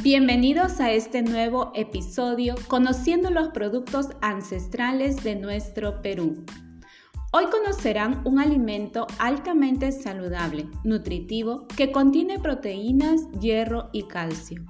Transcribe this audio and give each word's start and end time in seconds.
Bienvenidos 0.00 0.78
a 0.78 0.92
este 0.92 1.22
nuevo 1.22 1.72
episodio 1.74 2.54
conociendo 2.68 3.30
los 3.30 3.48
productos 3.48 4.10
ancestrales 4.20 5.24
de 5.24 5.34
nuestro 5.34 6.00
Perú. 6.02 6.44
Hoy 7.32 7.46
conocerán 7.46 8.22
un 8.24 8.38
alimento 8.38 9.08
altamente 9.18 9.90
saludable, 9.90 10.68
nutritivo, 10.84 11.66
que 11.76 11.90
contiene 11.90 12.38
proteínas, 12.38 13.22
hierro 13.40 13.90
y 13.92 14.04
calcio. 14.04 14.64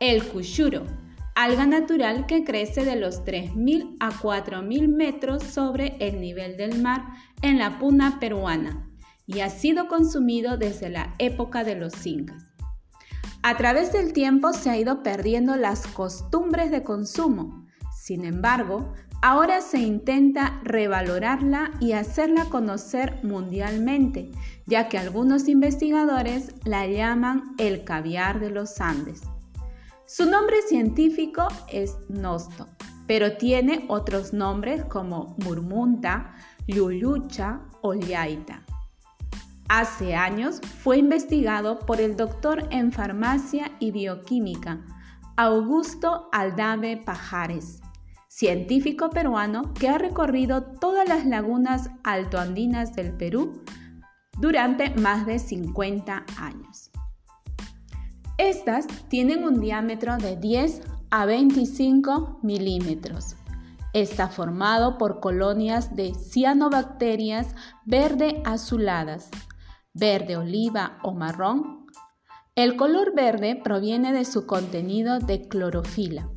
El 0.00 0.24
cuchuro, 0.24 0.86
alga 1.34 1.66
natural 1.66 2.24
que 2.24 2.42
crece 2.42 2.86
de 2.86 2.96
los 2.96 3.26
3.000 3.26 3.98
a 4.00 4.10
4.000 4.10 4.88
metros 4.88 5.42
sobre 5.42 5.98
el 6.00 6.18
nivel 6.18 6.56
del 6.56 6.80
mar 6.80 7.04
en 7.42 7.58
la 7.58 7.78
puna 7.78 8.18
peruana 8.18 8.88
y 9.26 9.40
ha 9.40 9.50
sido 9.50 9.86
consumido 9.86 10.56
desde 10.56 10.88
la 10.88 11.14
época 11.18 11.62
de 11.62 11.74
los 11.74 12.06
incas. 12.06 12.45
A 13.42 13.56
través 13.56 13.92
del 13.92 14.12
tiempo 14.12 14.52
se 14.52 14.70
ha 14.70 14.76
ido 14.76 15.02
perdiendo 15.02 15.56
las 15.56 15.86
costumbres 15.86 16.70
de 16.70 16.82
consumo. 16.82 17.64
Sin 17.96 18.24
embargo, 18.24 18.92
ahora 19.22 19.60
se 19.60 19.78
intenta 19.78 20.60
revalorarla 20.62 21.72
y 21.80 21.92
hacerla 21.92 22.46
conocer 22.46 23.20
mundialmente, 23.22 24.30
ya 24.66 24.88
que 24.88 24.98
algunos 24.98 25.48
investigadores 25.48 26.54
la 26.64 26.86
llaman 26.86 27.54
el 27.58 27.84
caviar 27.84 28.40
de 28.40 28.50
los 28.50 28.80
Andes. 28.80 29.22
Su 30.06 30.30
nombre 30.30 30.56
científico 30.68 31.48
es 31.68 31.96
nosto, 32.08 32.68
pero 33.06 33.36
tiene 33.36 33.84
otros 33.88 34.32
nombres 34.32 34.84
como 34.84 35.34
murmunta, 35.44 36.34
lulucha 36.68 37.60
o 37.82 37.94
yaita. 37.94 38.62
Hace 39.68 40.14
años 40.14 40.60
fue 40.60 40.98
investigado 40.98 41.80
por 41.80 42.00
el 42.00 42.16
doctor 42.16 42.68
en 42.70 42.92
farmacia 42.92 43.72
y 43.80 43.90
bioquímica 43.90 44.80
Augusto 45.36 46.28
Aldave 46.30 46.98
Pajares, 46.98 47.80
científico 48.28 49.10
peruano 49.10 49.74
que 49.74 49.88
ha 49.88 49.98
recorrido 49.98 50.62
todas 50.62 51.08
las 51.08 51.26
lagunas 51.26 51.90
altoandinas 52.04 52.94
del 52.94 53.12
Perú 53.12 53.64
durante 54.38 54.90
más 54.90 55.26
de 55.26 55.40
50 55.40 56.24
años. 56.38 56.92
Estas 58.38 58.86
tienen 59.08 59.42
un 59.42 59.60
diámetro 59.60 60.16
de 60.16 60.36
10 60.36 60.82
a 61.10 61.26
25 61.26 62.38
milímetros. 62.42 63.34
Está 63.92 64.28
formado 64.28 64.96
por 64.96 65.18
colonias 65.20 65.96
de 65.96 66.14
cianobacterias 66.14 67.48
verde 67.84 68.42
azuladas 68.44 69.30
verde 69.98 70.36
oliva 70.36 70.98
o 71.02 71.12
marrón. 71.12 71.86
El 72.54 72.76
color 72.76 73.14
verde 73.14 73.58
proviene 73.62 74.12
de 74.12 74.26
su 74.26 74.46
contenido 74.46 75.18
de 75.20 75.48
clorofila, 75.48 76.28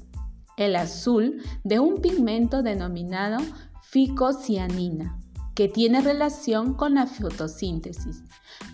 el 0.55 0.77
azul 0.77 1.43
de 1.63 1.79
un 1.79 2.01
pigmento 2.01 2.63
denominado 2.63 3.37
ficocianina, 3.81 5.19
que 5.55 5.67
tiene 5.67 5.99
relación 5.99 6.73
con 6.73 6.95
la 6.95 7.05
fotosíntesis, 7.05 8.23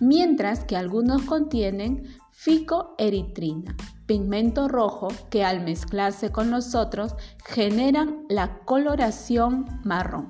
mientras 0.00 0.64
que 0.64 0.76
algunos 0.76 1.22
contienen 1.22 2.06
ficoeritrina, 2.30 3.74
pigmento 4.06 4.68
rojo 4.68 5.08
que 5.30 5.44
al 5.44 5.64
mezclarse 5.64 6.30
con 6.30 6.50
los 6.50 6.76
otros 6.76 7.16
generan 7.44 8.24
la 8.28 8.60
coloración 8.60 9.66
marrón. 9.82 10.28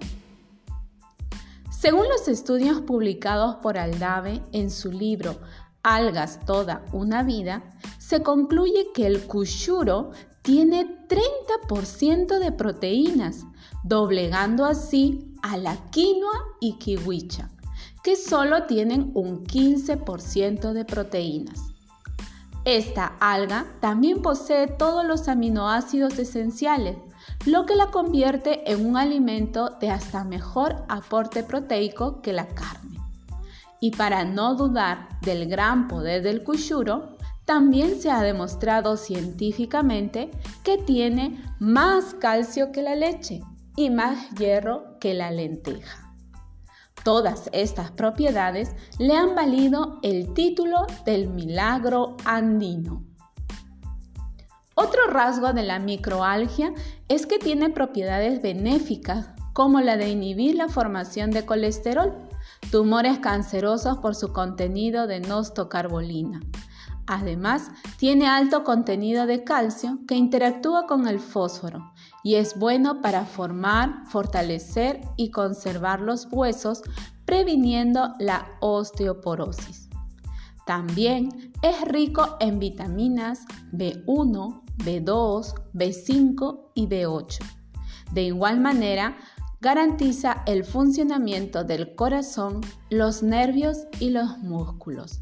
Según 1.86 2.08
los 2.08 2.26
estudios 2.26 2.80
publicados 2.80 3.58
por 3.62 3.78
Aldave 3.78 4.42
en 4.50 4.72
su 4.72 4.90
libro 4.90 5.36
Algas 5.84 6.44
toda 6.44 6.84
una 6.92 7.22
vida, 7.22 7.62
se 8.00 8.24
concluye 8.24 8.88
que 8.92 9.06
el 9.06 9.22
cuchuro 9.28 10.10
tiene 10.42 11.06
30% 11.06 12.40
de 12.40 12.50
proteínas, 12.50 13.44
doblegando 13.84 14.64
así 14.64 15.32
a 15.44 15.58
la 15.58 15.76
quinoa 15.92 16.56
y 16.60 16.76
kiwicha, 16.78 17.50
que 18.02 18.16
solo 18.16 18.64
tienen 18.64 19.12
un 19.14 19.46
15% 19.46 20.72
de 20.72 20.84
proteínas. 20.84 21.75
Esta 22.66 23.12
alga 23.20 23.64
también 23.78 24.22
posee 24.22 24.66
todos 24.66 25.04
los 25.04 25.28
aminoácidos 25.28 26.18
esenciales, 26.18 26.96
lo 27.44 27.64
que 27.64 27.76
la 27.76 27.92
convierte 27.92 28.68
en 28.72 28.84
un 28.84 28.96
alimento 28.96 29.70
de 29.80 29.88
hasta 29.90 30.24
mejor 30.24 30.84
aporte 30.88 31.44
proteico 31.44 32.20
que 32.22 32.32
la 32.32 32.48
carne. 32.48 32.98
Y 33.80 33.92
para 33.92 34.24
no 34.24 34.56
dudar 34.56 35.06
del 35.20 35.48
gran 35.48 35.86
poder 35.86 36.24
del 36.24 36.42
cuchuro, 36.42 37.16
también 37.44 38.00
se 38.00 38.10
ha 38.10 38.20
demostrado 38.20 38.96
científicamente 38.96 40.32
que 40.64 40.76
tiene 40.76 41.40
más 41.60 42.14
calcio 42.14 42.72
que 42.72 42.82
la 42.82 42.96
leche 42.96 43.42
y 43.76 43.90
más 43.90 44.30
hierro 44.30 44.98
que 44.98 45.14
la 45.14 45.30
lenteja. 45.30 46.05
Todas 47.06 47.48
estas 47.52 47.92
propiedades 47.92 48.74
le 48.98 49.16
han 49.16 49.36
valido 49.36 50.00
el 50.02 50.34
título 50.34 50.88
del 51.04 51.28
milagro 51.28 52.16
andino. 52.24 53.04
Otro 54.74 55.06
rasgo 55.08 55.52
de 55.52 55.62
la 55.62 55.78
microalgia 55.78 56.74
es 57.06 57.26
que 57.26 57.38
tiene 57.38 57.70
propiedades 57.70 58.42
benéficas, 58.42 59.28
como 59.52 59.80
la 59.80 59.96
de 59.96 60.08
inhibir 60.08 60.56
la 60.56 60.68
formación 60.68 61.30
de 61.30 61.46
colesterol, 61.46 62.12
tumores 62.72 63.20
cancerosos 63.20 63.98
por 63.98 64.16
su 64.16 64.32
contenido 64.32 65.06
de 65.06 65.20
nostocarbolina. 65.20 66.40
Además, 67.06 67.70
tiene 67.98 68.26
alto 68.26 68.64
contenido 68.64 69.26
de 69.26 69.44
calcio 69.44 70.00
que 70.08 70.16
interactúa 70.16 70.88
con 70.88 71.06
el 71.06 71.20
fósforo 71.20 71.92
y 72.26 72.34
es 72.34 72.58
bueno 72.58 73.02
para 73.02 73.24
formar, 73.24 74.02
fortalecer 74.08 75.00
y 75.16 75.30
conservar 75.30 76.00
los 76.00 76.26
huesos, 76.32 76.82
previniendo 77.24 78.14
la 78.18 78.48
osteoporosis. 78.58 79.88
También 80.66 81.52
es 81.62 81.80
rico 81.82 82.36
en 82.40 82.58
vitaminas 82.58 83.46
B1, 83.70 84.60
B2, 84.78 85.54
B5 85.72 86.70
y 86.74 86.88
B8. 86.88 87.38
De 88.10 88.22
igual 88.24 88.58
manera, 88.58 89.16
garantiza 89.60 90.42
el 90.46 90.64
funcionamiento 90.64 91.62
del 91.62 91.94
corazón, 91.94 92.60
los 92.90 93.22
nervios 93.22 93.86
y 94.00 94.10
los 94.10 94.38
músculos. 94.38 95.20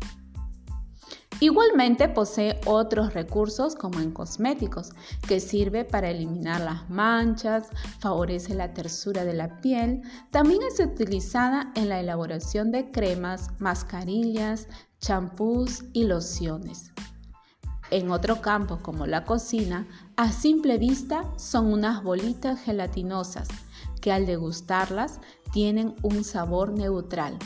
Igualmente 1.40 2.08
posee 2.08 2.60
otros 2.64 3.12
recursos 3.12 3.74
como 3.74 4.00
en 4.00 4.12
cosméticos, 4.12 4.92
que 5.26 5.40
sirve 5.40 5.84
para 5.84 6.10
eliminar 6.10 6.60
las 6.60 6.88
manchas, 6.88 7.68
favorece 7.98 8.54
la 8.54 8.72
tersura 8.72 9.24
de 9.24 9.34
la 9.34 9.60
piel, 9.60 10.02
también 10.30 10.62
es 10.62 10.78
utilizada 10.78 11.72
en 11.74 11.88
la 11.88 12.00
elaboración 12.00 12.70
de 12.70 12.90
cremas, 12.90 13.50
mascarillas, 13.58 14.68
champús 15.00 15.84
y 15.92 16.04
lociones. 16.04 16.92
En 17.90 18.10
otro 18.10 18.40
campo 18.40 18.78
como 18.80 19.06
la 19.06 19.24
cocina, 19.24 19.86
a 20.16 20.32
simple 20.32 20.78
vista 20.78 21.24
son 21.36 21.72
unas 21.72 22.02
bolitas 22.02 22.60
gelatinosas 22.60 23.48
que 24.00 24.12
al 24.12 24.24
degustarlas 24.24 25.20
tienen 25.52 25.94
un 26.02 26.24
sabor 26.24 26.72
neutral. 26.72 27.38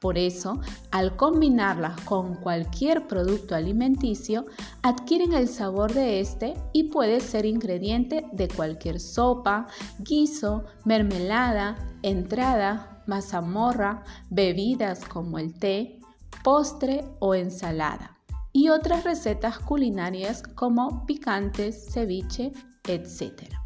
Por 0.00 0.16
eso, 0.16 0.60
al 0.90 1.14
combinarlas 1.14 2.00
con 2.00 2.34
cualquier 2.36 3.06
producto 3.06 3.54
alimenticio, 3.54 4.46
adquieren 4.80 5.34
el 5.34 5.46
sabor 5.46 5.92
de 5.92 6.20
este 6.20 6.54
y 6.72 6.84
puede 6.84 7.20
ser 7.20 7.44
ingrediente 7.44 8.24
de 8.32 8.48
cualquier 8.48 8.98
sopa, 8.98 9.66
guiso, 9.98 10.64
mermelada, 10.86 11.76
entrada, 12.00 13.02
mazamorra, 13.06 14.02
bebidas 14.30 15.04
como 15.04 15.38
el 15.38 15.52
té, 15.52 16.00
postre 16.42 17.04
o 17.18 17.34
ensalada 17.34 18.16
y 18.54 18.70
otras 18.70 19.04
recetas 19.04 19.58
culinarias 19.58 20.42
como 20.42 21.04
picantes, 21.04 21.92
ceviche, 21.92 22.52
etc. 22.88 23.59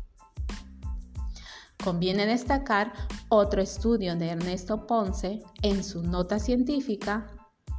Conviene 1.85 2.25
destacar 2.25 2.95
otro 3.29 3.61
estudio 3.61 4.17
de 4.17 4.31
Ernesto 4.31 4.87
Ponce 4.87 5.43
en 5.61 5.85
su 5.85 6.03
nota 6.03 6.39
científica, 6.39 7.27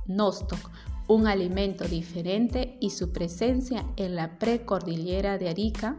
Nostoc, 0.06 0.60
un 1.08 1.26
alimento 1.26 1.86
diferente 1.86 2.78
y 2.80 2.92
su 2.92 3.12
presencia 3.12 3.84
en 3.96 4.16
la 4.16 4.38
precordillera 4.38 5.40
de 5.40 5.50
Arica, 5.50 5.98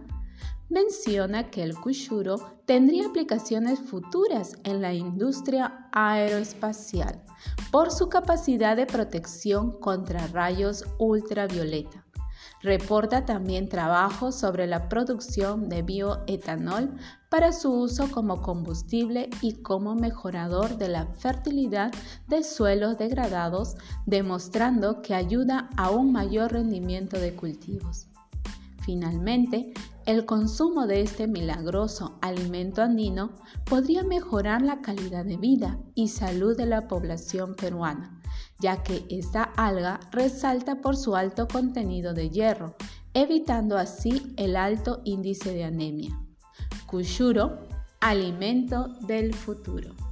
menciona 0.68 1.50
que 1.50 1.64
el 1.64 1.74
cuchuro 1.74 2.36
tendría 2.64 3.08
aplicaciones 3.08 3.80
futuras 3.80 4.56
en 4.62 4.82
la 4.82 4.94
industria 4.94 5.88
aeroespacial 5.90 7.24
por 7.72 7.90
su 7.90 8.08
capacidad 8.08 8.76
de 8.76 8.86
protección 8.86 9.80
contra 9.80 10.28
rayos 10.28 10.84
ultravioleta. 10.98 12.05
Reporta 12.62 13.24
también 13.24 13.68
trabajo 13.68 14.32
sobre 14.32 14.66
la 14.66 14.88
producción 14.88 15.68
de 15.68 15.82
bioetanol 15.82 16.94
para 17.28 17.52
su 17.52 17.70
uso 17.72 18.10
como 18.10 18.40
combustible 18.40 19.28
y 19.42 19.62
como 19.62 19.94
mejorador 19.94 20.78
de 20.78 20.88
la 20.88 21.06
fertilidad 21.06 21.92
de 22.28 22.42
suelos 22.42 22.96
degradados, 22.96 23.76
demostrando 24.06 25.02
que 25.02 25.14
ayuda 25.14 25.68
a 25.76 25.90
un 25.90 26.12
mayor 26.12 26.52
rendimiento 26.52 27.18
de 27.18 27.34
cultivos. 27.34 28.08
Finalmente, 28.86 29.74
el 30.06 30.26
consumo 30.26 30.86
de 30.86 31.00
este 31.00 31.26
milagroso 31.26 32.20
alimento 32.22 32.82
andino 32.82 33.32
podría 33.64 34.04
mejorar 34.04 34.62
la 34.62 34.80
calidad 34.80 35.24
de 35.24 35.36
vida 35.36 35.76
y 35.96 36.06
salud 36.06 36.56
de 36.56 36.66
la 36.66 36.86
población 36.86 37.56
peruana, 37.56 38.22
ya 38.60 38.84
que 38.84 39.04
esta 39.10 39.42
alga 39.42 39.98
resalta 40.12 40.80
por 40.80 40.96
su 40.96 41.16
alto 41.16 41.48
contenido 41.48 42.14
de 42.14 42.30
hierro, 42.30 42.76
evitando 43.12 43.76
así 43.76 44.32
el 44.36 44.54
alto 44.54 45.00
índice 45.04 45.52
de 45.52 45.64
anemia. 45.64 46.16
Kushuro, 46.86 47.58
alimento 48.00 48.86
del 49.08 49.34
futuro. 49.34 50.05